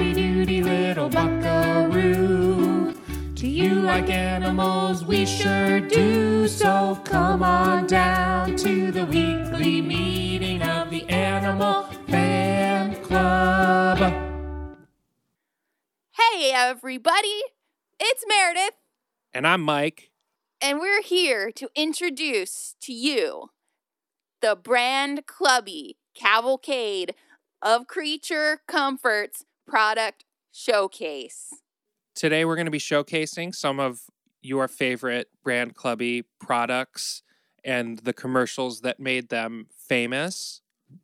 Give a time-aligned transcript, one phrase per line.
[0.00, 2.94] howdy doody little buckaroo.
[3.34, 5.04] Do you like animals?
[5.04, 6.48] We sure do.
[6.48, 13.98] So come on down to the weekly meeting of the Animal Fan Club.
[16.12, 17.42] Hey, everybody!
[18.00, 18.76] It's Meredith,
[19.34, 20.10] And I'm Mike.
[20.62, 23.50] and we're here to introduce to you
[24.40, 27.14] the Brand Clubby Cavalcade
[27.60, 31.54] of Creature Comforts product showcase.
[32.16, 34.00] Today we're going to be showcasing some of
[34.42, 37.22] your favorite Brand Clubby products
[37.64, 40.60] and the commercials that made them famous.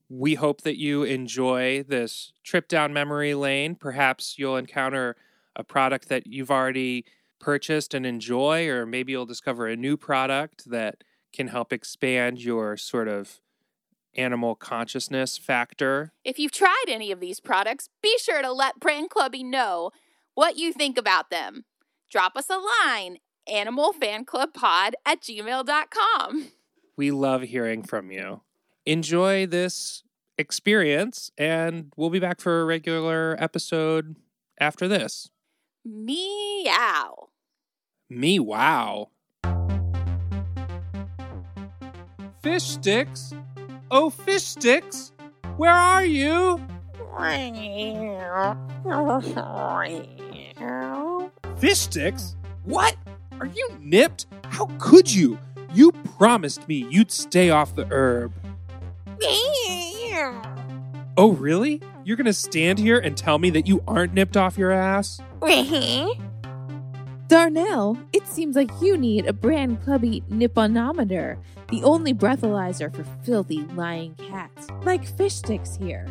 [0.08, 3.76] We hope that you enjoy this trip down memory lane.
[3.76, 5.14] Perhaps you'll encounter
[5.54, 7.04] a product that you've already
[7.38, 12.76] purchased and enjoy, or maybe you'll discover a new product that can help expand your
[12.76, 13.40] sort of
[14.16, 16.12] animal consciousness factor.
[16.24, 19.90] If you've tried any of these products, be sure to let Brand Clubby know
[20.34, 21.64] what you think about them.
[22.10, 26.48] Drop us a line, animalfanclubpod at gmail.com.
[26.96, 28.42] We love hearing from you.
[28.84, 30.02] Enjoy this
[30.38, 34.16] experience, and we'll be back for a regular episode
[34.60, 35.30] after this.
[35.84, 37.28] Meow.
[38.08, 39.10] Me, wow.
[42.42, 43.34] Fish sticks?
[43.90, 45.12] Oh, fish sticks?
[45.56, 46.60] Where are you?
[51.58, 52.36] Fish sticks?
[52.64, 52.96] What?
[53.40, 54.26] Are you nipped?
[54.48, 55.38] How could you?
[55.72, 58.32] You promised me you'd stay off the herb.
[61.16, 61.80] Oh, really?
[62.04, 65.20] You're gonna stand here and tell me that you aren't nipped off your ass?
[65.42, 66.25] Uh-huh.
[67.28, 71.36] Darnell, it seems like you need a brand clubby nipponometer,
[71.70, 76.06] the only breathalyzer for filthy lying cats, like fish sticks here.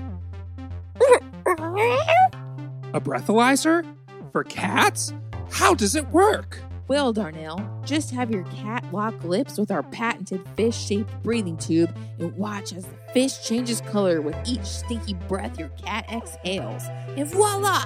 [2.93, 3.85] A breathalyzer?
[4.33, 5.13] For cats?
[5.51, 6.59] How does it work?
[6.89, 11.95] Well, Darnell, just have your cat lock lips with our patented fish shaped breathing tube
[12.19, 16.83] and watch as the fish changes color with each stinky breath your cat exhales.
[17.15, 17.85] And voila!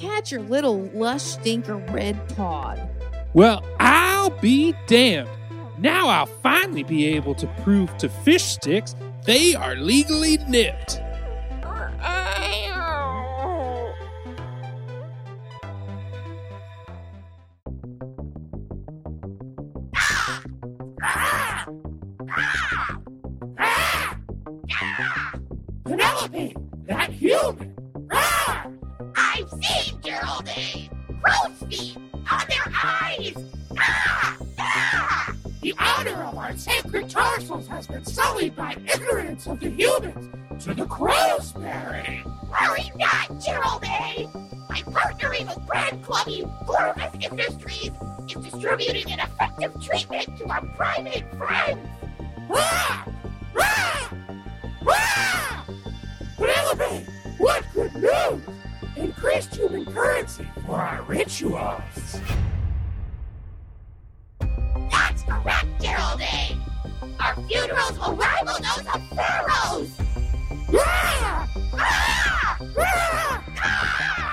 [0.00, 2.80] Catch your little lush stinker red pod.
[3.34, 5.28] Well, I'll be damned.
[5.76, 8.96] Now I'll finally be able to prove to fish sticks
[9.26, 10.99] they are legally nipped.
[39.50, 42.24] Of the humans to the crowsberry.
[42.48, 44.30] Worry not, Geraldine!
[44.70, 47.90] I'm partnering with Brand Clubby Corvus Industries
[48.32, 51.88] in distributing an effective treatment to our private friends!
[52.52, 53.08] Ah!
[53.58, 54.14] Ah!
[54.86, 55.66] Ah!
[56.36, 57.06] Penelope,
[57.38, 58.42] what good news!
[58.96, 62.20] Increased human currency for our rituals.
[67.48, 69.90] Funerals will rival those of pharaohs!
[70.74, 71.48] Ah!
[71.74, 72.58] Ah!
[72.78, 73.44] Ah!
[73.58, 74.30] Ah!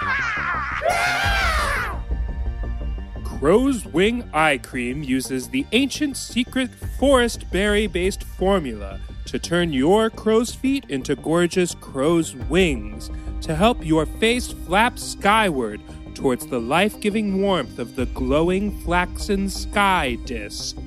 [3.24, 10.10] Crow's Wing Eye Cream uses the ancient secret forest berry based formula to turn your
[10.10, 15.80] crow's feet into gorgeous crow's wings to help your face flap skyward
[16.16, 20.87] towards the life giving warmth of the glowing flaxen sky disk.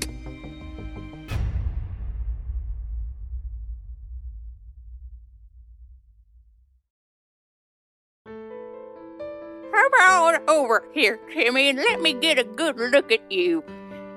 [10.35, 13.63] On over here, Timmy, and let me get a good look at you.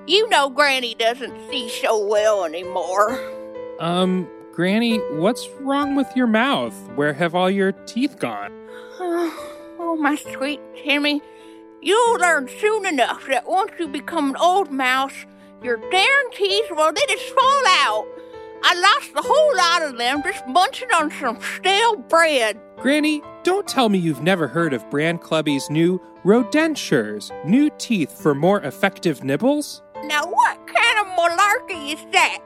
[0.07, 3.19] You know Granny doesn't see so well anymore.
[3.79, 6.73] Um, Granny, what's wrong with your mouth?
[6.95, 8.51] Where have all your teeth gone?
[9.77, 11.21] Oh, my sweet Timmy,
[11.81, 15.25] you'll learn soon enough that once you become an old mouse,
[15.61, 18.07] your darn teeth, well, they just fall out.
[18.63, 22.59] I lost a whole lot of them just munching on some stale bread.
[22.77, 28.33] Granny, don't tell me you've never heard of Brand Clubby's new Rodentures, new teeth for
[28.33, 29.83] more effective nibbles?
[30.05, 32.39] Now, what kind of malarkey is that?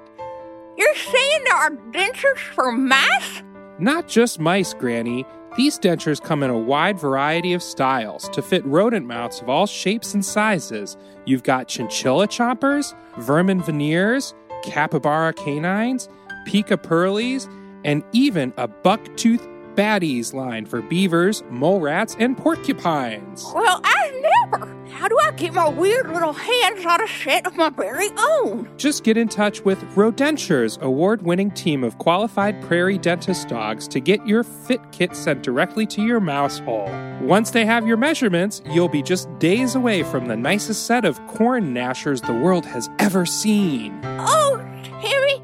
[0.77, 3.43] You're saying there are dentures for mice?
[3.79, 5.25] Not just mice, Granny.
[5.55, 9.67] These dentures come in a wide variety of styles to fit rodent mouths of all
[9.67, 10.97] shapes and sizes.
[11.25, 16.09] You've got chinchilla chompers, vermin veneers, capybara canines,
[16.45, 17.47] pika pearlies,
[17.85, 23.45] and even a bucktooth Baddies line for beavers, mole rats, and porcupines.
[23.53, 24.75] Well, I never.
[24.91, 28.69] How do I get my weird little hands on a set of my very own?
[28.75, 34.01] Just get in touch with Rodentures, award winning team of qualified prairie dentist dogs to
[34.01, 36.89] get your fit kit sent directly to your mouse hole.
[37.21, 41.25] Once they have your measurements, you'll be just days away from the nicest set of
[41.27, 43.97] corn gnashers the world has ever seen.
[44.03, 45.41] Oh, Timmy,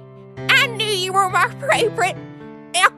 [0.50, 2.18] I knew you were my favorite.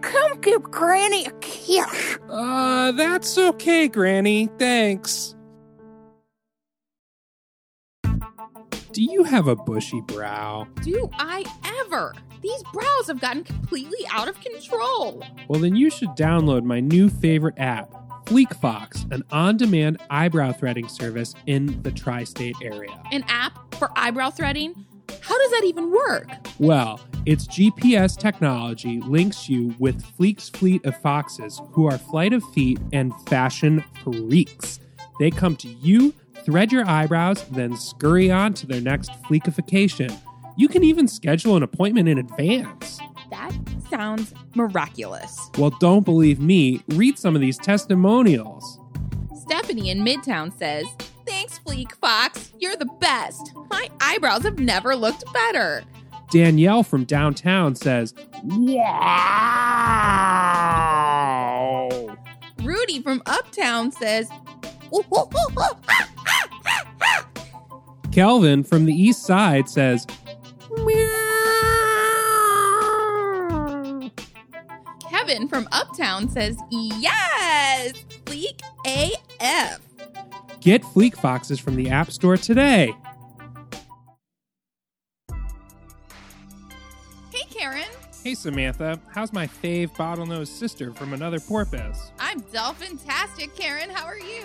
[0.07, 2.17] Now come give Granny a kiss.
[2.29, 4.49] Uh, that's okay, Granny.
[4.57, 5.35] Thanks.
[8.91, 10.67] Do you have a bushy brow?
[10.81, 11.45] Do I
[11.85, 12.15] ever?
[12.41, 15.23] These brows have gotten completely out of control.
[15.47, 17.91] Well, then you should download my new favorite app,
[18.25, 23.01] Fleek Fox, an on demand eyebrow threading service in the tri state area.
[23.11, 24.86] An app for eyebrow threading?
[25.21, 26.27] How does that even work?
[26.59, 32.43] Well, its GPS technology links you with Fleek's fleet of foxes who are flight of
[32.53, 34.79] feet and fashion freaks.
[35.19, 36.13] They come to you,
[36.45, 40.17] thread your eyebrows, then scurry on to their next fleekification.
[40.55, 42.99] You can even schedule an appointment in advance.
[43.29, 43.51] That
[43.89, 45.49] sounds miraculous.
[45.57, 48.79] Well, don't believe me, read some of these testimonials.
[49.35, 50.85] Stephanie in Midtown says,
[51.67, 52.53] Fleek Fox.
[52.59, 53.51] You're the best.
[53.69, 55.83] My eyebrows have never looked better.
[56.31, 58.87] Danielle from downtown says, Wow!
[62.63, 64.29] Rudy from Uptown says,
[68.11, 70.07] Kelvin from the east side says,
[75.09, 77.93] Kevin from Uptown says, Yes,
[78.25, 79.86] Fleek AF.
[80.67, 82.93] Get Fleek Foxes from the App Store today.
[87.31, 87.87] Hey, Karen.
[88.21, 92.11] Hey Samantha, how's my fave bottlenose sister from another porpoise?
[92.19, 93.89] I'm Dolphin-tastic, Karen.
[93.89, 94.43] How are you?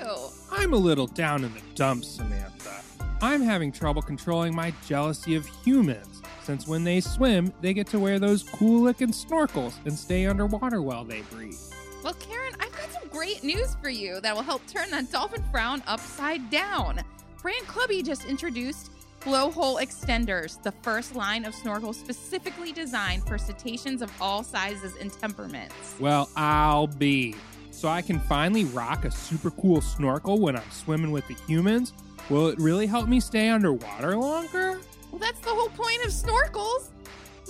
[0.52, 2.84] I'm a little down in the dumps, Samantha.
[3.20, 7.98] I'm having trouble controlling my jealousy of humans, since when they swim, they get to
[7.98, 11.58] wear those cool looking snorkels and stay underwater while they breathe.
[12.04, 12.71] Well, Karen, I've got some
[13.12, 17.00] great news for you that will help turn that dolphin frown upside down.
[17.42, 24.02] Brand Clubby just introduced Blowhole Extenders, the first line of snorkels specifically designed for cetaceans
[24.02, 25.94] of all sizes and temperaments.
[26.00, 27.36] Well, I'll be.
[27.70, 31.92] So I can finally rock a super cool snorkel when I'm swimming with the humans?
[32.30, 34.80] Will it really help me stay underwater longer?
[35.10, 36.91] Well, that's the whole point of snorkels.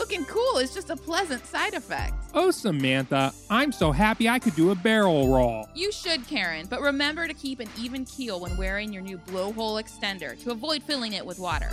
[0.03, 2.15] Looking cool is just a pleasant side effect.
[2.35, 5.69] Oh, Samantha, I'm so happy I could do a barrel roll.
[5.77, 9.81] You should, Karen, but remember to keep an even keel when wearing your new blowhole
[9.81, 11.71] extender to avoid filling it with water.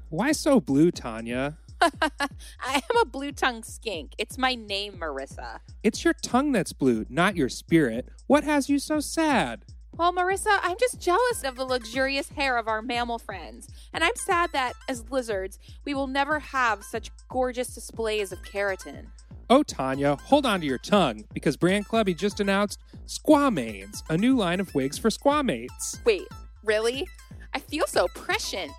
[0.09, 1.57] Why so blue, Tanya?
[1.81, 4.13] I am a blue tongue skink.
[4.19, 5.57] It's my name, Marissa.
[5.81, 8.09] It's your tongue that's blue, not your spirit.
[8.27, 9.65] What has you so sad?
[9.97, 13.67] Well, Marissa, I'm just jealous of the luxurious hair of our mammal friends.
[13.93, 19.07] And I'm sad that, as lizards, we will never have such gorgeous displays of keratin.
[19.49, 24.35] Oh, Tanya, hold on to your tongue, because Brand Clubby just announced Squamains, a new
[24.35, 26.03] line of wigs for squamates.
[26.05, 26.27] Wait,
[26.63, 27.07] really?
[27.55, 28.71] I feel so prescient.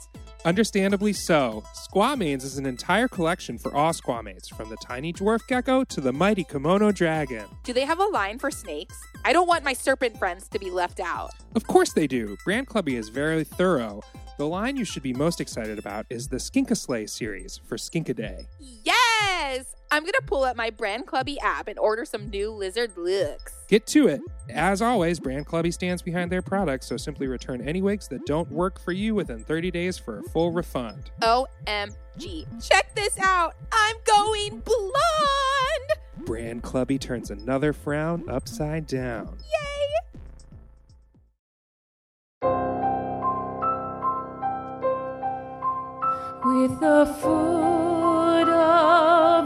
[0.45, 1.65] Understandably so.
[1.75, 6.13] Squamains is an entire collection for all squamates, from the tiny dwarf gecko to the
[6.13, 7.45] mighty kimono dragon.
[7.65, 8.97] Do they have a line for snakes?
[9.25, 11.31] I don't want my serpent friends to be left out.
[11.55, 12.37] Of course they do.
[12.45, 14.01] Brand Clubby is very thorough.
[14.39, 18.47] The line you should be most excited about is the Skinkaslay series for Skinkaday.
[18.61, 19.75] Yes!
[19.91, 23.55] I'm gonna pull up my Brand Clubby app and order some new lizard looks.
[23.69, 24.21] Get to it.
[24.51, 28.51] As always, Brand Clubby stands behind their products, so simply return any wigs that don't
[28.51, 31.11] work for you within 30 days for a full refund.
[31.23, 32.47] OMG.
[32.67, 33.55] Check this out!
[33.73, 35.93] I'm going blonde!
[36.27, 39.39] Brand Clubby turns another frown upside down.
[39.41, 39.55] Yay!
[46.45, 47.98] With a foot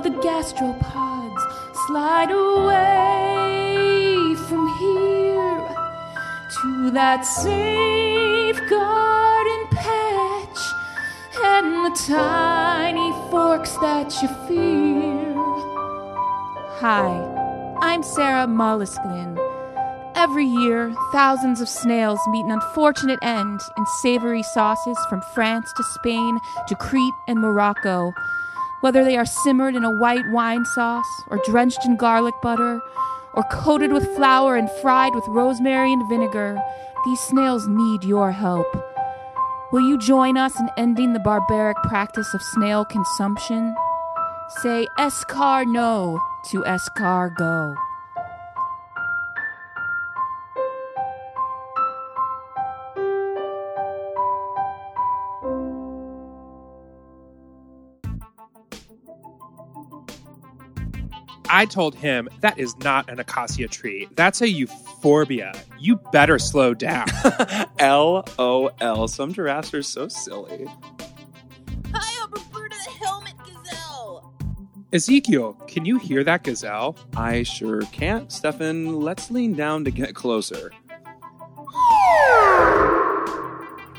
[0.02, 1.40] the gastropods,
[1.86, 5.68] slide away from here
[6.50, 10.58] to that safe garden patch
[11.44, 15.34] and the tiny forks that you fear.
[16.80, 19.38] Hi, I'm Sarah Mollusklin.
[20.16, 25.84] Every year, thousands of snails meet an unfortunate end in savory sauces from France to
[25.84, 28.12] Spain to Crete and Morocco.
[28.82, 32.80] Whether they are simmered in a white wine sauce, or drenched in garlic butter,
[33.32, 36.60] or coated with flour and fried with rosemary and vinegar,
[37.04, 38.66] these snails need your help.
[39.70, 43.72] Will you join us in ending the barbaric practice of snail consumption?
[44.62, 46.20] Say escar no
[46.50, 47.32] to escar
[61.62, 64.08] I told him that is not an acacia tree.
[64.16, 65.52] That's a euphorbia.
[65.78, 67.06] You better slow down.
[67.80, 69.06] LOL.
[69.06, 70.66] Some giraffes are so silly.
[71.94, 74.34] Hi, I'm Roberta the Helmet Gazelle.
[74.92, 76.96] Ezekiel, can you hear that gazelle?
[77.16, 78.32] I sure can't.
[78.32, 80.72] Stefan, let's lean down to get closer.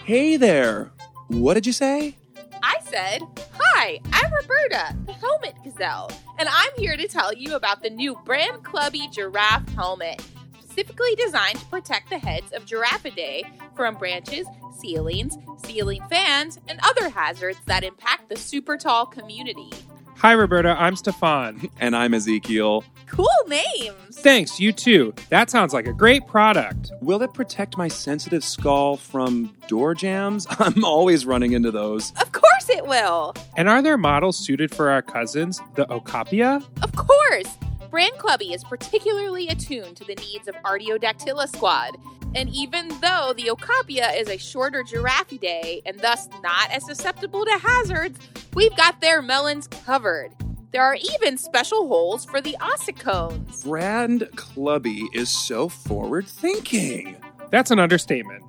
[0.04, 0.92] Hey there.
[1.30, 2.18] What did you say?
[2.62, 3.22] I said,
[3.54, 8.18] Hi, I'm Roberta, the Helmet Gazelle, and I'm here to tell you about the new
[8.24, 10.24] Brand Clubby Giraffe Helmet,
[10.58, 13.44] specifically designed to protect the heads of Giraffidae
[13.76, 14.48] from branches,
[14.80, 19.72] ceilings, ceiling fans, and other hazards that impact the super tall community.
[20.20, 20.74] Hi, Roberta.
[20.80, 21.70] I'm Stefan.
[21.82, 22.86] And I'm Ezekiel.
[23.14, 24.18] Cool names!
[24.22, 25.14] Thanks, you too.
[25.30, 26.92] That sounds like a great product.
[27.00, 30.48] Will it protect my sensitive skull from door jambs?
[30.60, 32.12] I'm always running into those.
[32.20, 33.36] Of course it will!
[33.56, 36.66] And are there models suited for our cousins, the Okapia?
[36.82, 37.56] Of course!
[37.92, 41.96] Brand Clubby is particularly attuned to the needs of Artiodactyla squad.
[42.34, 47.60] And even though the Okapia is a shorter Giraffidae and thus not as susceptible to
[47.60, 48.18] hazards,
[48.56, 50.32] we've got their melons covered.
[50.74, 53.64] There are even special holes for the ossicones.
[53.64, 57.16] Brand Clubby is so forward thinking.
[57.52, 58.44] That's an understatement.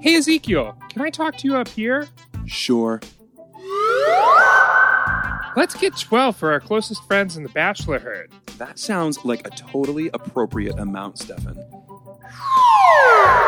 [0.00, 2.08] Hey, Ezekiel, can I talk to you up here?
[2.46, 2.98] Sure.
[5.54, 8.32] Let's get 12 for our closest friends in the bachelor herd.
[8.56, 11.56] That sounds like a totally appropriate amount, Stefan.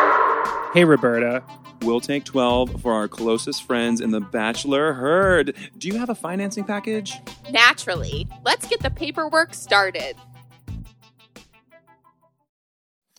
[0.74, 1.42] Hey, Roberta.
[1.82, 5.54] We'll take 12 for our closest friends in the bachelor herd.
[5.78, 7.14] Do you have a financing package?
[7.50, 10.16] Naturally, let's get the paperwork started.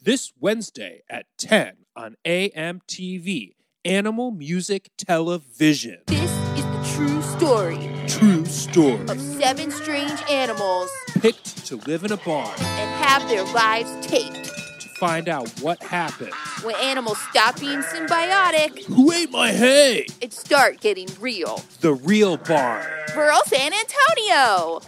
[0.01, 3.55] This Wednesday at 10 on AMTV,
[3.85, 5.99] Animal Music Television.
[6.07, 9.01] This is the true story True story.
[9.07, 14.45] of seven strange animals Picked to live in a barn and have their lives taped.
[14.45, 16.33] to find out what happened.
[16.63, 20.07] When animals stop being symbiotic Who ate my hay?
[20.21, 21.63] and start getting real.
[21.79, 22.85] The real barn.
[23.15, 24.81] Rural San Antonio!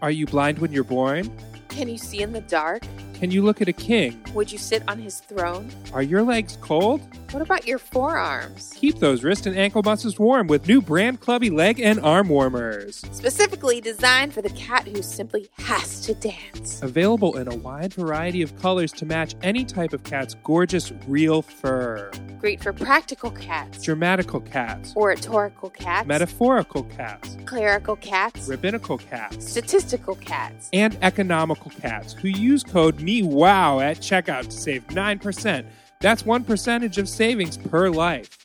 [0.00, 1.30] Are you blind when you're born?
[1.68, 2.82] Can you see in the dark?
[3.14, 4.24] Can you look at a king?
[4.34, 5.70] Would you sit on his throne?
[5.92, 7.00] Are your legs cold?
[7.32, 8.74] What about your forearms?
[8.76, 12.96] Keep those wrist and ankle muscles warm with new brand clubby leg and arm warmers.
[13.10, 16.82] Specifically designed for the cat who simply has to dance.
[16.82, 21.40] Available in a wide variety of colors to match any type of cat's gorgeous real
[21.40, 22.10] fur.
[22.38, 30.16] Great for practical cats, Dramatical cats, oratorical cats, metaphorical cats, clerical cats, rabbinical cats, statistical
[30.16, 30.68] cats.
[30.74, 35.64] and economical cats who use code MEWOW at checkout to save 9%.
[36.02, 38.36] That's one percentage of savings per life.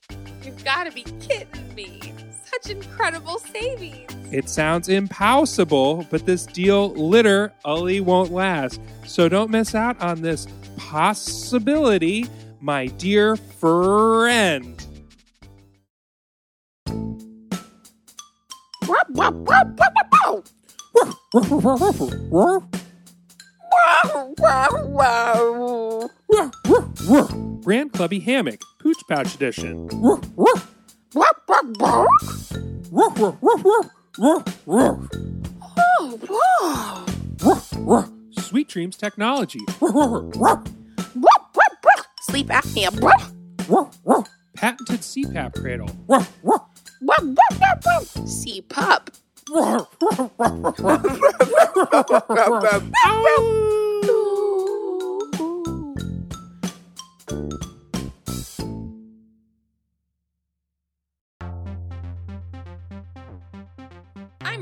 [0.44, 2.14] You've got to be kidding me.
[2.46, 4.14] Such incredible savings.
[4.32, 8.80] It sounds impossible, but this deal literally won't last.
[9.08, 10.48] So don't miss out on this
[10.78, 12.28] possibility,
[12.62, 14.76] my dear friend.
[27.62, 29.90] Brand Clubby Hammock, Pooch Pouch Edition.
[38.40, 39.60] Sweet Dreams Technology.
[42.22, 42.92] Sleep apnea.
[44.56, 45.90] Patented CPAP cradle.
[48.26, 49.12] See pup.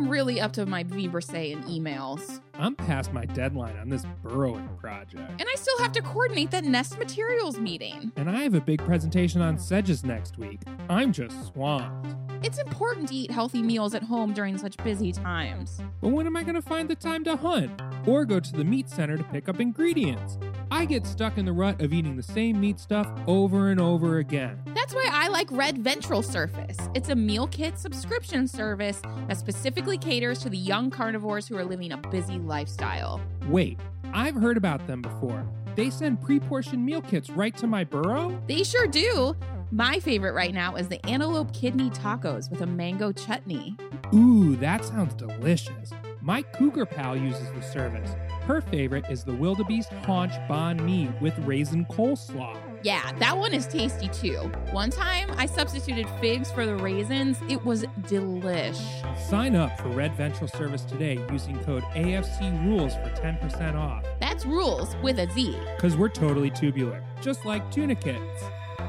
[0.05, 2.39] I'm really up to my Vibrissae in emails.
[2.53, 5.31] I'm past my deadline on this burrowing project.
[5.39, 8.11] And I still have to coordinate that Nest Materials meeting.
[8.15, 10.61] And I have a big presentation on sedges next week.
[10.89, 12.15] I'm just swamped.
[12.43, 15.81] It's important to eat healthy meals at home during such busy times.
[16.01, 18.63] But when am I going to find the time to hunt or go to the
[18.63, 20.37] meat center to pick up ingredients?
[20.75, 24.17] I get stuck in the rut of eating the same meat stuff over and over
[24.17, 24.59] again.
[24.75, 26.77] That's why I like Red Ventral Surface.
[26.93, 31.63] It's a meal kit subscription service that specifically caters to the young carnivores who are
[31.63, 33.21] living a busy lifestyle.
[33.47, 33.79] Wait,
[34.13, 35.47] I've heard about them before.
[35.77, 38.37] They send pre portioned meal kits right to my burrow?
[38.45, 39.33] They sure do.
[39.71, 43.77] My favorite right now is the antelope kidney tacos with a mango chutney.
[44.13, 45.91] Ooh, that sounds delicious.
[46.19, 48.11] My cougar pal uses the service.
[48.45, 52.55] Her favorite is the wildebeest haunch banh mi with raisin coleslaw.
[52.83, 54.51] Yeah, that one is tasty too.
[54.71, 57.39] One time I substituted figs for the raisins.
[57.49, 58.79] It was delish.
[59.17, 64.05] Sign up for Red Ventral Service today using code AFC Rules for 10% off.
[64.19, 65.57] That's rules with a Z.
[65.75, 68.43] Because we're totally tubular, just like tunicates.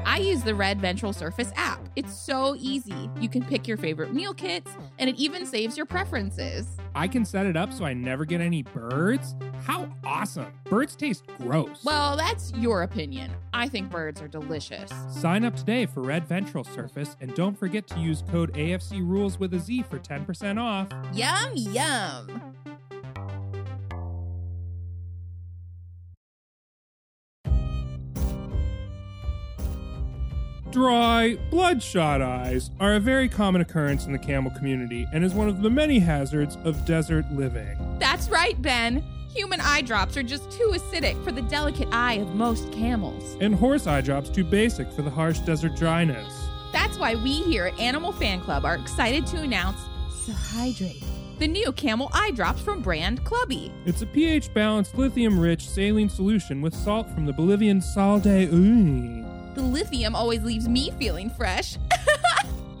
[0.05, 1.79] I use the Red Ventral Surface app.
[1.95, 3.09] It's so easy.
[3.19, 6.67] You can pick your favorite meal kits, and it even saves your preferences.
[6.95, 9.35] I can set it up so I never get any birds?
[9.63, 10.47] How awesome!
[10.65, 11.83] Birds taste gross.
[11.83, 13.31] Well, that's your opinion.
[13.53, 14.91] I think birds are delicious.
[15.09, 19.39] Sign up today for Red Ventral Surface and don't forget to use code AFC Rules
[19.39, 20.87] with a Z for 10% off.
[21.13, 22.55] Yum, yum.
[30.77, 35.49] Dry, bloodshot eyes are a very common occurrence in the camel community and is one
[35.49, 37.75] of the many hazards of desert living.
[37.97, 39.03] That's right, Ben.
[39.33, 43.37] Human eye drops are just too acidic for the delicate eye of most camels.
[43.41, 46.31] And horse eye drops too basic for the harsh desert dryness.
[46.71, 49.79] That's why we here at Animal Fan Club are excited to announce
[50.51, 51.03] Hydrate,
[51.39, 53.71] the new camel eye drops from brand Clubby.
[53.87, 58.45] It's a pH balanced, lithium rich saline solution with salt from the Bolivian Sal de
[58.45, 59.26] Uyuni.
[59.57, 61.77] The lithium always leaves me feeling fresh.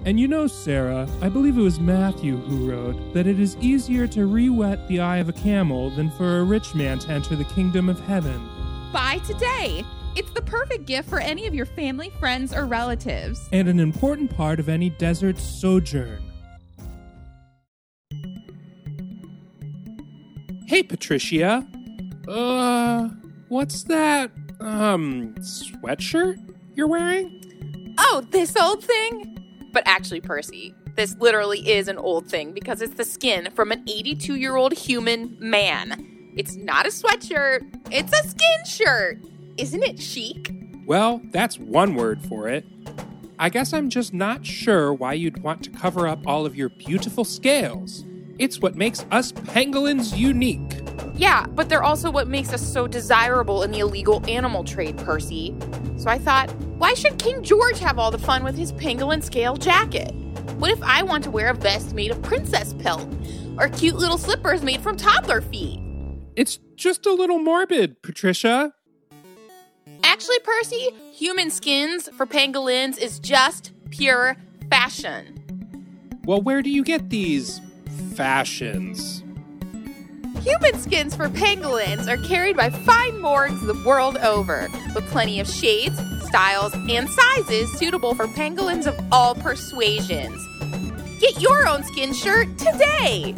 [0.05, 4.07] And you know, Sarah, I believe it was Matthew who wrote that it is easier
[4.07, 7.35] to re wet the eye of a camel than for a rich man to enter
[7.35, 8.39] the kingdom of heaven.
[8.93, 9.83] Buy today.
[10.15, 13.49] It's the perfect gift for any of your family, friends, or relatives.
[13.51, 16.23] And an important part of any desert sojourn.
[20.67, 21.67] Hey, Patricia.
[22.29, 23.09] Uh,
[23.49, 24.31] what's that,
[24.61, 26.37] um, sweatshirt
[26.77, 27.95] you're wearing?
[27.97, 29.33] Oh, this old thing?
[29.73, 33.83] But actually, Percy, this literally is an old thing because it's the skin from an
[33.87, 36.33] 82 year old human man.
[36.37, 39.25] It's not a sweatshirt, it's a skin shirt.
[39.57, 40.53] Isn't it chic?
[40.85, 42.63] Well, that's one word for it.
[43.39, 46.69] I guess I'm just not sure why you'd want to cover up all of your
[46.69, 48.05] beautiful scales.
[48.39, 50.81] It's what makes us pangolins unique.
[51.15, 55.55] Yeah, but they're also what makes us so desirable in the illegal animal trade, Percy.
[55.97, 59.57] So I thought, why should King George have all the fun with his pangolin scale
[59.57, 60.11] jacket?
[60.59, 63.07] What if I want to wear a vest made of princess pelt?
[63.57, 65.79] Or cute little slippers made from toddler feet?
[66.35, 68.73] It's just a little morbid, Patricia.
[70.03, 74.37] Actually, Percy, human skins for pangolins is just pure
[74.69, 75.33] fashion.
[76.25, 77.61] Well, where do you get these
[78.15, 79.23] fashions?
[80.41, 85.47] Human skins for pangolins are carried by fine morgues the world over, with plenty of
[85.47, 90.41] shades, styles, and sizes suitable for pangolins of all persuasions.
[91.19, 93.35] Get your own skin shirt today!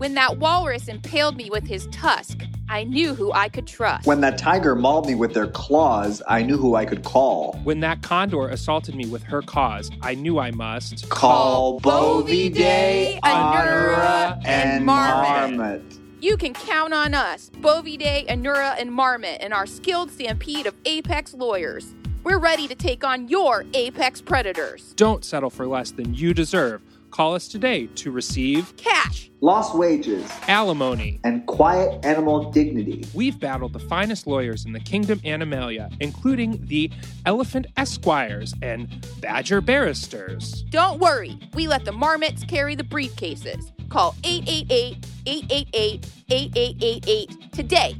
[0.00, 2.38] When that walrus impaled me with his tusk,
[2.70, 4.06] I knew who I could trust.
[4.06, 7.60] When that tiger mauled me with their claws, I knew who I could call.
[7.64, 14.40] When that condor assaulted me with her cause, I knew I must Call Bovidae, Anura,
[14.40, 15.82] Anura, and Marmot.
[16.22, 21.34] You can count on us, Bovidae, Anura, and Marmot, and our skilled stampede of apex
[21.34, 21.94] lawyers.
[22.24, 24.94] We're ready to take on your apex predators.
[24.96, 26.80] Don't settle for less than you deserve.
[27.10, 31.18] Call us today to receive Cash, Lost wages alimony.
[31.24, 33.04] and quiet animal dignity.
[33.14, 36.90] We've battled the finest lawyers in the kingdom Animalia, including the
[37.26, 38.88] Elephant Esquires and
[39.20, 40.62] Badger Barristers.
[40.70, 43.72] don't worry, we let the marmots carry the briefcases.
[43.88, 47.96] Call 888 888 8888 today.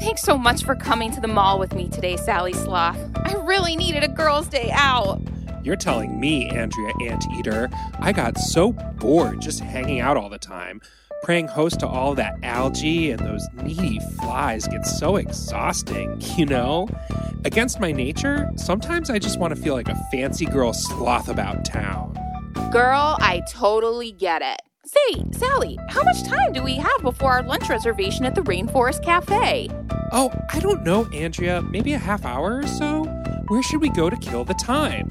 [0.00, 2.98] Thanks so much for coming to the mall with me today, Sally Sloth.
[3.16, 5.20] I really needed a girl's day out.
[5.66, 10.80] You're telling me, Andrea Anteater, I got so bored just hanging out all the time.
[11.24, 16.88] Praying host to all that algae and those needy flies gets so exhausting, you know?
[17.44, 21.64] Against my nature, sometimes I just want to feel like a fancy girl sloth about
[21.64, 22.16] town.
[22.70, 24.62] Girl, I totally get it.
[24.84, 29.02] Say, Sally, how much time do we have before our lunch reservation at the Rainforest
[29.02, 29.68] Cafe?
[30.12, 31.60] Oh, I don't know, Andrea.
[31.60, 33.02] Maybe a half hour or so?
[33.48, 35.08] Where should we go to kill the time?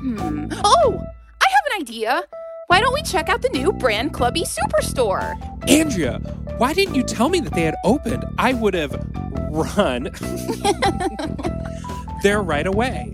[0.00, 0.46] Hmm.
[0.64, 0.98] Oh,
[1.42, 2.22] I have an idea.
[2.68, 5.36] Why don't we check out the new Brand Clubby Superstore?
[5.68, 6.18] Andrea,
[6.56, 8.24] why didn't you tell me that they had opened?
[8.38, 8.92] I would have
[9.50, 10.04] run
[12.22, 13.12] there right away.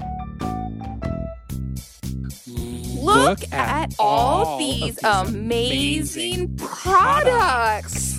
[2.47, 8.16] Look, Look at, at all all these amazing amazing products.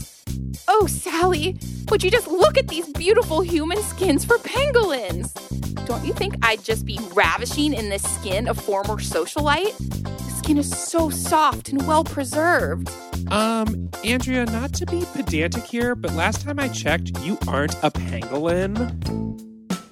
[0.68, 1.58] Oh, Sally,
[1.90, 5.34] would you just look at these beautiful human skins for pangolins?
[5.86, 9.78] Don't you think I'd just be ravishing in the skin of former socialite?
[9.78, 12.92] The skin is so soft and well preserved.
[13.32, 17.90] Um, Andrea, not to be pedantic here, but last time I checked, you aren't a
[17.92, 18.76] pangolin.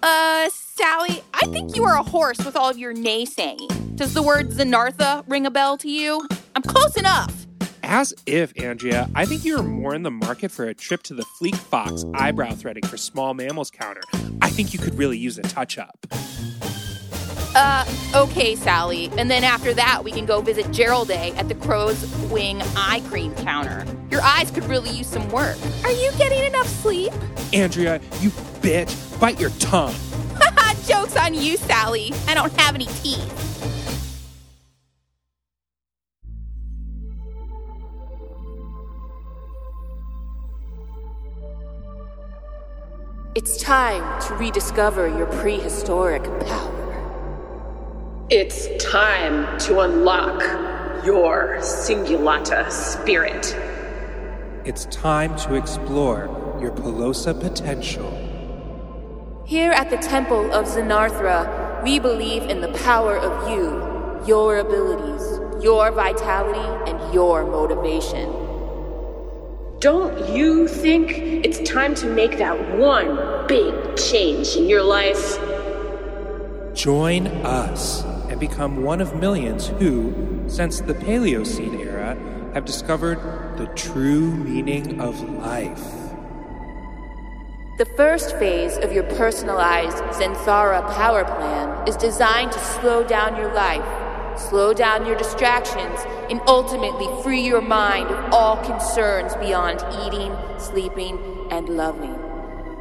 [0.03, 3.95] Uh, Sally, I think you are a horse with all of your naysaying.
[3.95, 6.27] Does the word Xenarthra ring a bell to you?
[6.53, 7.44] I'm close enough.
[7.87, 11.23] As if, Andrea, I think you're more in the market for a trip to the
[11.39, 14.01] Fleek Fox eyebrow threading for small mammals counter.
[14.41, 15.95] I think you could really use a touch up.
[17.55, 19.11] Uh, okay, Sally.
[19.19, 23.35] And then after that, we can go visit Geraldine at the Crow's Wing Eye Cream
[23.35, 23.85] counter.
[24.09, 25.55] Your eyes could really use some work.
[25.83, 27.13] Are you getting enough sleep?
[27.53, 29.93] Andrea, you bitch, bite your tongue.
[30.39, 32.11] Haha, joke's on you, Sally.
[32.27, 33.45] I don't have any teeth.
[43.35, 48.27] It's time to rediscover your prehistoric power.
[48.29, 50.41] It's time to unlock
[51.05, 53.53] your Cingulata spirit.
[54.63, 56.29] It's time to explore
[56.61, 58.09] your Pilosa potential.
[59.45, 65.41] Here at the Temple of Xenarthra, we believe in the power of you, your abilities,
[65.61, 68.44] your vitality, and your motivation.
[69.79, 71.11] Don't you think
[71.45, 75.37] it's time to make that one big change in your life?
[76.73, 82.17] Join us and become one of millions who, since the Paleocene era,
[82.53, 83.19] have discovered
[83.57, 85.83] the true meaning of life.
[87.77, 93.53] The first phase of your personalized Xenarthra power plan is designed to slow down your
[93.53, 93.83] life,
[94.37, 101.19] slow down your distractions, and ultimately free your mind of all concerns beyond eating, sleeping,
[101.51, 102.17] and loving.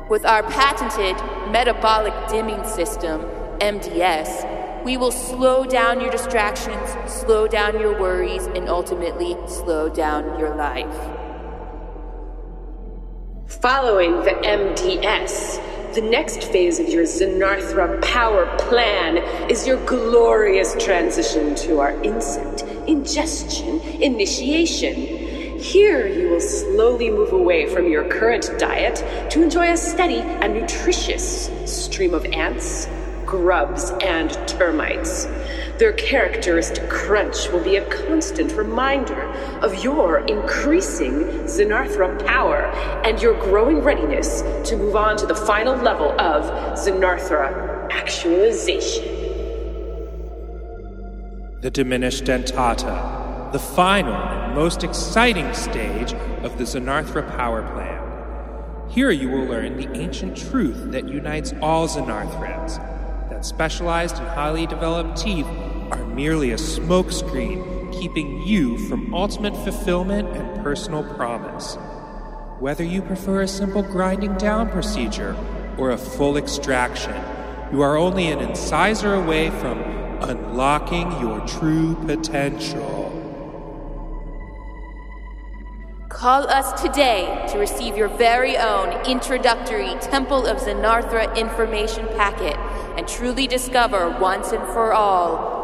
[0.08, 1.16] With our patented
[1.50, 3.22] metabolic dimming system,
[3.60, 10.38] MDS, we will slow down your distractions, slow down your worries, and ultimately slow down
[10.38, 10.94] your life.
[13.46, 15.58] Following the MDS,
[15.94, 22.62] the next phase of your Xenarthra power plan is your glorious transition to our insect
[22.88, 24.94] ingestion initiation.
[25.60, 28.96] Here, you will slowly move away from your current diet
[29.30, 32.88] to enjoy a steady and nutritious stream of ants,
[33.24, 35.26] grubs, and termites.
[35.84, 39.20] Their characteristic crunch will be a constant reminder
[39.60, 42.62] of your increasing Xenarthra power
[43.04, 49.04] and your growing readiness to move on to the final level of Xenarthra actualization.
[51.60, 58.88] The diminished dentata, the final and most exciting stage of the Xenarthra power plan.
[58.90, 62.78] Here you will learn the ancient truth that unites all Xenarthrans
[63.28, 65.46] that specialized and highly developed teeth
[65.90, 71.76] are merely a smokescreen keeping you from ultimate fulfillment and personal promise.
[72.60, 75.36] Whether you prefer a simple grinding down procedure
[75.76, 77.14] or a full extraction,
[77.72, 79.78] you are only an incisor away from
[80.22, 83.10] unlocking your true potential.
[86.08, 92.56] Call us today to receive your very own introductory Temple of Xenarthra information packet
[92.96, 95.63] and truly discover once and for all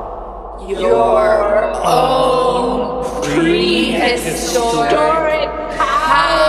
[0.68, 4.90] your, own prehistoric
[5.76, 6.40] power.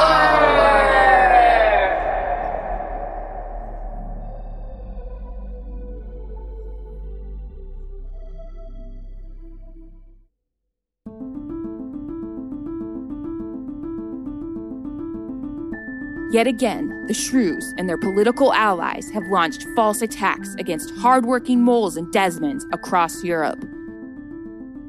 [16.32, 21.98] Yet again, the shrews and their political allies have launched false attacks against hardworking moles
[21.98, 23.62] and Desmans across Europe.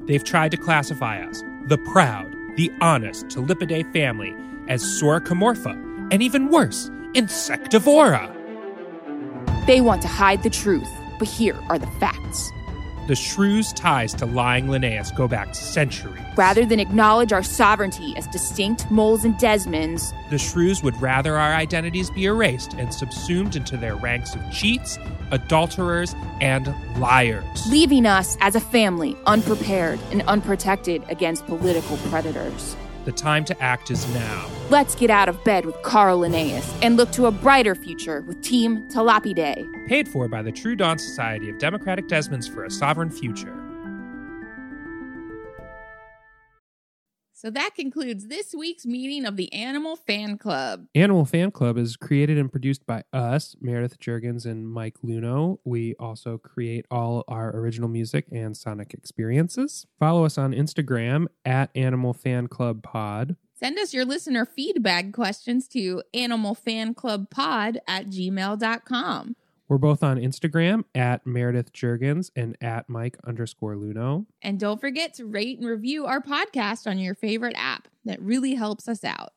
[0.07, 4.35] They've tried to classify us, the proud, the honest Talpidae family,
[4.69, 8.37] as Soricomorpha, and even worse, Insectivora.
[9.67, 10.88] They want to hide the truth,
[11.19, 12.51] but here are the facts.
[13.09, 16.23] The shrew's ties to lying Linnaeus go back centuries.
[16.37, 21.53] Rather than acknowledge our sovereignty as distinct moles and Desmans, The shrews would rather our
[21.53, 24.99] identities be erased and subsumed into their ranks of cheats,
[25.33, 27.67] adulterers, and liars.
[27.69, 32.77] leaving us as a family unprepared and unprotected against political predators.
[33.05, 34.49] The time to act is now.
[34.71, 38.41] Let's get out of bed with Carl Linnaeus and look to a brighter future with
[38.43, 39.88] Team Talpidae.
[39.88, 43.62] Paid for by the True Dawn Society of Democratic Desmans for a Sovereign Future.
[47.42, 50.87] So that concludes this week's meeting of the Animal Fan Club.
[50.94, 55.59] Animal Fan Club is created and produced by us, Meredith Jurgens and Mike Luno.
[55.64, 59.88] We also create all our original music and sonic experiences.
[59.98, 63.35] Follow us on Instagram at Animal Fan Club Pod.
[63.55, 69.35] Send us your listener feedback questions to animalfanclubpod at gmail.com.
[69.68, 74.27] We're both on Instagram at Meredith Jurgens and at Mike underscore Luno.
[74.42, 77.88] And don't forget to rate and review our podcast on your favorite app.
[78.05, 79.33] That really helps us out.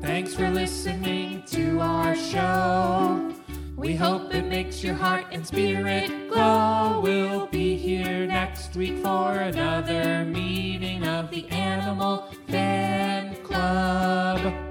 [0.00, 3.34] Thanks for listening to our show.
[3.76, 7.00] We hope it makes your heart and spirit glow.
[7.00, 14.67] We'll be here next week for another meeting of the Animal Fan Club.